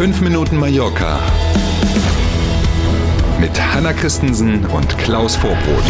[0.00, 1.20] 5 Minuten Mallorca
[3.38, 5.84] mit Hanna Christensen und Klaus Vorbrot.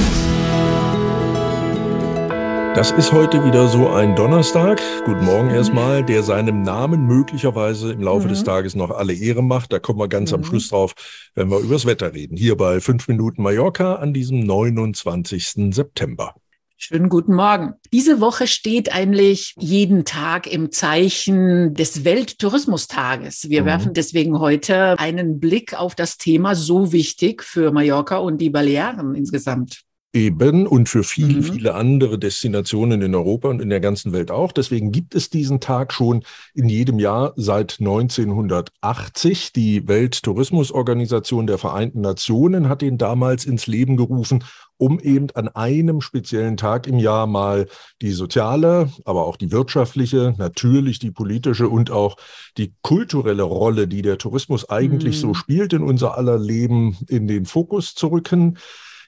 [2.75, 4.83] Das ist heute wieder so ein Donnerstag.
[5.05, 8.30] Guten Morgen erstmal, der seinem Namen möglicherweise im Laufe mhm.
[8.30, 9.73] des Tages noch alle Ehre macht.
[9.73, 10.38] Da kommen wir ganz mhm.
[10.38, 10.92] am Schluss drauf,
[11.37, 12.37] wenn wir übers Wetter reden.
[12.37, 15.73] Hier bei 5 Minuten Mallorca an diesem 29.
[15.73, 16.34] September.
[16.83, 17.75] Schönen guten Morgen.
[17.93, 23.51] Diese Woche steht eigentlich jeden Tag im Zeichen des Welttourismustages.
[23.51, 23.66] Wir mhm.
[23.66, 29.15] werfen deswegen heute einen Blick auf das Thema so wichtig für Mallorca und die Balearen
[29.15, 29.83] insgesamt.
[30.12, 31.42] Eben und für viele, mhm.
[31.45, 34.51] viele andere Destinationen in Europa und in der ganzen Welt auch.
[34.51, 39.52] Deswegen gibt es diesen Tag schon in jedem Jahr seit 1980.
[39.52, 44.42] Die Welttourismusorganisation der Vereinten Nationen hat ihn damals ins Leben gerufen,
[44.78, 47.68] um eben an einem speziellen Tag im Jahr mal
[48.02, 52.16] die soziale, aber auch die wirtschaftliche, natürlich die politische und auch
[52.57, 55.20] die kulturelle Rolle, die der Tourismus eigentlich mhm.
[55.20, 58.59] so spielt in unser aller Leben, in den Fokus zu rücken.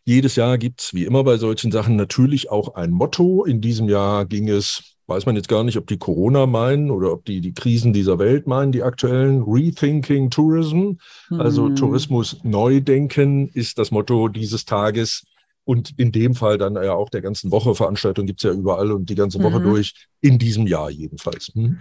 [0.04, 3.44] Jedes Jahr gibt's wie immer bei solchen Sachen natürlich auch ein Motto.
[3.44, 7.12] In diesem Jahr ging es, weiß man jetzt gar nicht, ob die Corona meinen oder
[7.12, 9.42] ob die die Krisen dieser Welt meinen, die aktuellen.
[9.42, 10.92] Rethinking Tourism,
[11.30, 11.76] also hm.
[11.76, 15.24] Tourismus neu denken, ist das Motto dieses Tages.
[15.64, 17.76] Und in dem Fall dann ja auch der ganzen Woche.
[17.76, 19.64] Veranstaltungen gibt's ja überall und die ganze Woche mhm.
[19.64, 21.52] durch, in diesem Jahr jedenfalls.
[21.54, 21.78] Hm.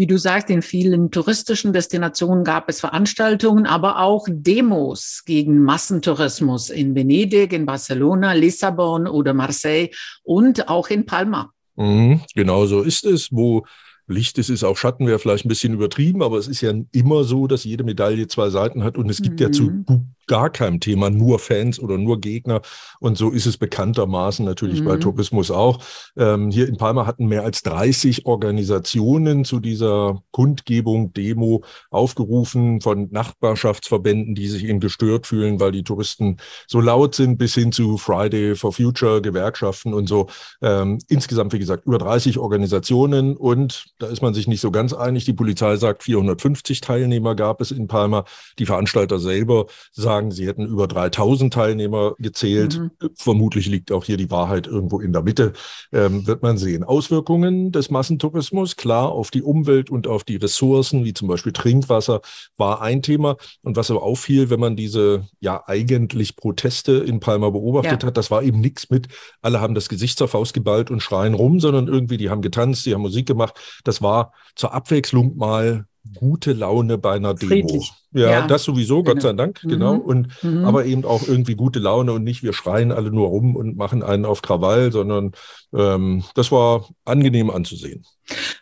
[0.00, 6.70] Wie du sagst, in vielen touristischen Destinationen gab es Veranstaltungen, aber auch Demos gegen Massentourismus
[6.70, 9.90] in Venedig, in Barcelona, Lissabon oder Marseille
[10.22, 11.50] und auch in Palma.
[11.74, 13.66] Mhm, genau so ist es, wo
[14.06, 17.24] Licht ist, ist auch Schatten, wäre vielleicht ein bisschen übertrieben, aber es ist ja immer
[17.24, 19.46] so, dass jede Medaille zwei Seiten hat und es gibt mhm.
[19.46, 22.60] ja zu mhm gar keinem Thema nur Fans oder nur Gegner.
[23.00, 24.84] Und so ist es bekanntermaßen natürlich mhm.
[24.84, 25.78] bei Tourismus auch.
[26.16, 33.08] Ähm, hier in Palma hatten mehr als 30 Organisationen zu dieser Kundgebung, Demo aufgerufen von
[33.10, 37.96] Nachbarschaftsverbänden, die sich eben gestört fühlen, weil die Touristen so laut sind, bis hin zu
[37.96, 40.28] Friday for Future, Gewerkschaften und so.
[40.62, 44.92] Ähm, insgesamt, wie gesagt, über 30 Organisationen und da ist man sich nicht so ganz
[44.92, 45.24] einig.
[45.24, 48.24] Die Polizei sagt, 450 Teilnehmer gab es in Palma.
[48.58, 52.78] Die Veranstalter selber sagen, sagen, sie hätten über 3000 Teilnehmer gezählt.
[52.78, 53.10] Mhm.
[53.14, 55.52] Vermutlich liegt auch hier die Wahrheit irgendwo in der Mitte,
[55.92, 56.82] ähm, wird man sehen.
[56.82, 62.20] Auswirkungen des Massentourismus, klar, auf die Umwelt und auf die Ressourcen, wie zum Beispiel Trinkwasser,
[62.56, 63.36] war ein Thema.
[63.62, 68.08] Und was aber auffiel, wenn man diese ja eigentlich Proteste in Palma beobachtet ja.
[68.08, 69.08] hat, das war eben nichts mit,
[69.40, 72.86] alle haben das Gesicht zur Faust geballt und schreien rum, sondern irgendwie, die haben getanzt,
[72.86, 73.54] die haben Musik gemacht.
[73.84, 77.50] Das war zur Abwechslung mal gute Laune bei einer Demo.
[77.50, 77.92] Friedlich.
[78.12, 79.28] Ja, ja, das sowieso, Gott genau.
[79.28, 79.94] sei Dank, genau.
[79.94, 80.00] Mhm.
[80.00, 80.64] Und mhm.
[80.64, 84.02] aber eben auch irgendwie gute Laune und nicht, wir schreien alle nur rum und machen
[84.02, 85.32] einen auf Krawall, sondern
[85.74, 88.04] ähm, das war angenehm anzusehen.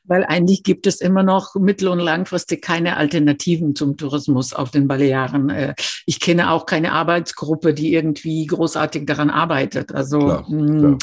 [0.04, 4.86] Weil eigentlich gibt es immer noch mittel- und langfristig keine Alternativen zum Tourismus auf den
[4.86, 5.50] Balearen.
[5.50, 5.74] Äh,
[6.06, 9.92] ich kenne auch keine Arbeitsgruppe, die irgendwie großartig daran arbeitet.
[9.92, 10.98] Also klar, mh, klar.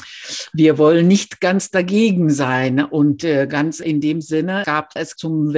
[0.53, 2.83] wir wollen nicht ganz dagegen sein.
[2.83, 5.49] Und äh, ganz in dem Sinne gab es zum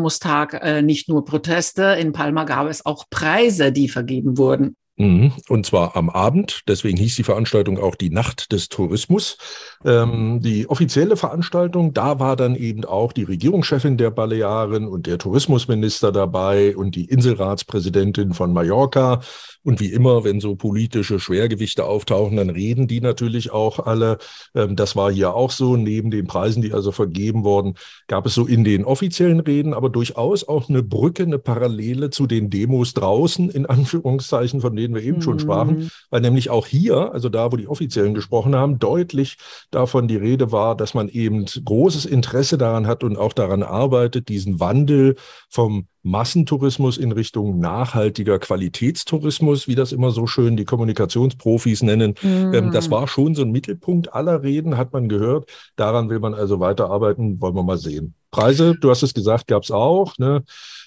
[0.00, 4.76] Welttourismustag äh, nicht nur Proteste, in Palma gab es auch Preise, die vergeben wurden.
[5.00, 5.32] Mhm.
[5.48, 6.60] Und zwar am Abend.
[6.68, 9.38] Deswegen hieß die Veranstaltung auch die Nacht des Tourismus.
[9.82, 15.16] Ähm, die offizielle Veranstaltung, da war dann eben auch die Regierungschefin der Balearen und der
[15.16, 19.22] Tourismusminister dabei und die Inselratspräsidentin von Mallorca.
[19.62, 24.18] Und wie immer, wenn so politische Schwergewichte auftauchen, dann reden die natürlich auch alle.
[24.54, 25.76] Ähm, das war hier auch so.
[25.76, 27.74] Neben den Preisen, die also vergeben wurden,
[28.06, 32.26] gab es so in den offiziellen Reden aber durchaus auch eine Brücke, eine Parallele zu
[32.26, 35.90] den Demos draußen, in Anführungszeichen, von denen denen wir eben schon sprachen, mhm.
[36.10, 39.36] weil nämlich auch hier, also da, wo die Offiziellen gesprochen haben, deutlich
[39.70, 44.28] davon die Rede war, dass man eben großes Interesse daran hat und auch daran arbeitet,
[44.28, 45.16] diesen Wandel
[45.48, 52.14] vom Massentourismus in Richtung nachhaltiger Qualitätstourismus, wie das immer so schön die Kommunikationsprofis nennen.
[52.22, 52.70] Mm.
[52.72, 55.50] das war schon so ein Mittelpunkt aller Reden, hat man gehört.
[55.76, 58.14] Daran will man also weiterarbeiten, wollen wir mal sehen.
[58.30, 60.16] Preise, du hast es gesagt, gab es auch.
[60.18, 60.44] Ne?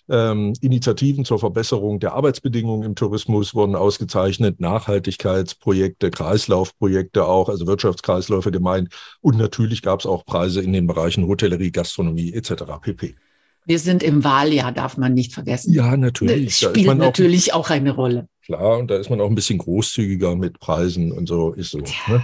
[0.10, 8.52] Ähm, Initiativen zur Verbesserung der Arbeitsbedingungen im Tourismus wurden ausgezeichnet, Nachhaltigkeitsprojekte, Kreislaufprojekte auch, also Wirtschaftskreisläufe
[8.52, 8.94] gemeint.
[9.22, 12.64] Und natürlich gab es auch Preise in den Bereichen Hotellerie, Gastronomie etc.
[12.82, 13.16] pp.
[13.66, 15.74] Wir sind im Wahljahr, darf man nicht vergessen.
[15.74, 16.60] Ja, natürlich.
[16.60, 18.28] Das spielt natürlich auch, auch, eine Rolle.
[18.46, 21.80] Klar, und da ist man auch ein bisschen großzügiger mit Preisen und so ist so.
[22.08, 22.22] Ne?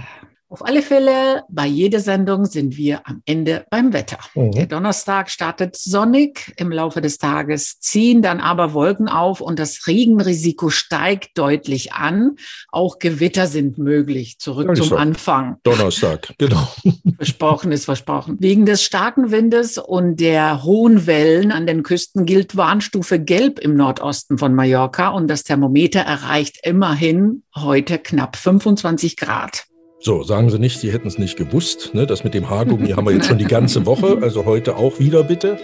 [0.52, 4.18] Auf alle Fälle, bei jeder Sendung sind wir am Ende beim Wetter.
[4.34, 4.50] Mhm.
[4.50, 9.86] Der Donnerstag startet sonnig, im Laufe des Tages ziehen dann aber Wolken auf und das
[9.86, 12.34] Regenrisiko steigt deutlich an.
[12.72, 14.40] Auch Gewitter sind möglich.
[14.40, 15.58] Zurück zum Anfang.
[15.62, 16.66] Donnerstag, genau.
[17.14, 18.36] Versprochen ist versprochen.
[18.40, 23.76] Wegen des starken Windes und der hohen Wellen an den Küsten gilt Warnstufe Gelb im
[23.76, 29.69] Nordosten von Mallorca und das Thermometer erreicht immerhin heute knapp 25 Grad.
[30.02, 31.90] So, sagen Sie nicht, Sie hätten es nicht gewusst.
[31.92, 32.06] Ne?
[32.06, 35.22] Das mit dem Haargummi haben wir jetzt schon die ganze Woche, also heute auch wieder
[35.22, 35.58] bitte.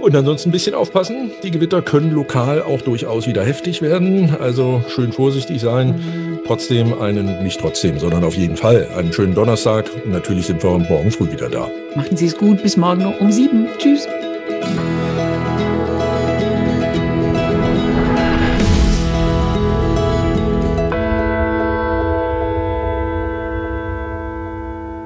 [0.00, 1.32] Und ansonsten ein bisschen aufpassen.
[1.42, 4.34] Die Gewitter können lokal auch durchaus wieder heftig werden.
[4.40, 6.40] Also schön vorsichtig sein.
[6.46, 9.90] Trotzdem einen, nicht trotzdem, sondern auf jeden Fall einen schönen Donnerstag.
[10.02, 11.70] Und natürlich sind wir morgen früh wieder da.
[11.94, 12.62] Machen Sie es gut.
[12.62, 13.66] Bis morgen um sieben.
[13.76, 14.08] Tschüss.